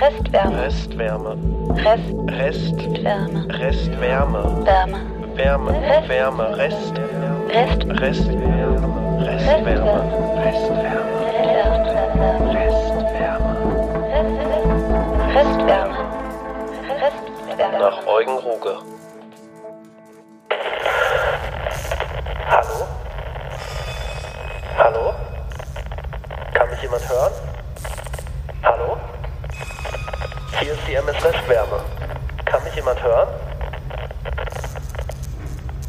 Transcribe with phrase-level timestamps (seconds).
[0.00, 0.62] Restwärme.
[0.62, 1.36] Restwärme.
[1.76, 2.12] Rest.
[2.28, 2.76] Rest.
[3.04, 3.46] Wärme.
[3.48, 4.42] Restwärme.
[4.66, 5.00] Wärme.
[5.36, 5.72] Wärme.
[5.72, 6.08] Rest.
[6.08, 6.44] Wärme.
[6.56, 6.94] Rest.
[7.48, 7.82] Rest.
[8.00, 8.88] Restwärme.
[9.26, 9.96] Restwärme.
[10.44, 11.16] Restwärme.
[12.52, 13.52] Restwärme.
[15.34, 16.00] Restwärme.
[17.00, 17.78] Restwärme.
[17.78, 18.76] Nach Eugen Ruge.
[22.50, 22.86] Hallo?
[24.78, 25.14] Hallo?
[26.52, 27.55] Kann mich jemand hören?
[30.58, 31.80] Hier ist die MS Restwärme.
[32.46, 33.28] Kann mich jemand hören?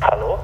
[0.01, 0.37] Hallo?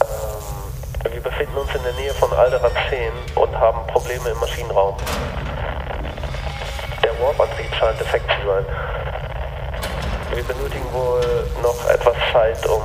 [0.00, 4.96] Ähm, wir befinden uns in der Nähe von Alderan 10 und haben Probleme im Maschinenraum.
[7.02, 8.64] Der Warp-Antrieb scheint defekt zu sein.
[10.32, 12.82] Wir benötigen wohl noch etwas Zeit, um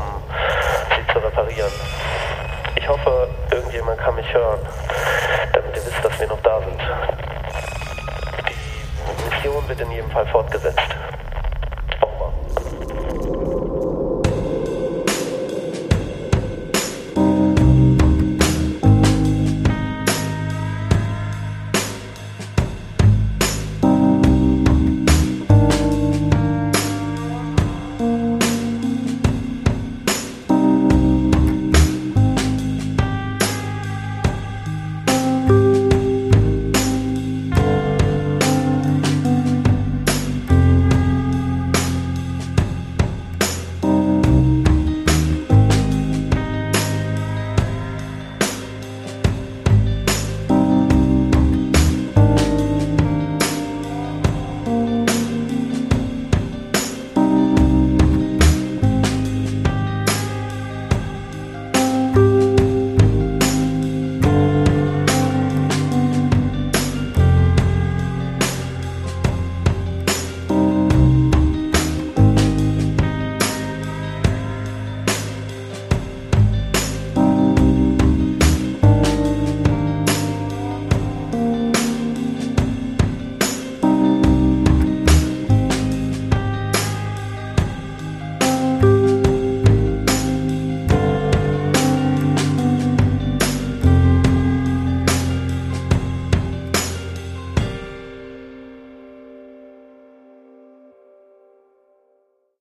[0.96, 1.72] sie zu reparieren.
[2.76, 4.60] Ich hoffe, irgendjemand kann mich hören,
[5.54, 6.82] damit ihr wisst, dass wir noch da sind.
[9.68, 10.80] Wird in jedem Fall fortgesetzt.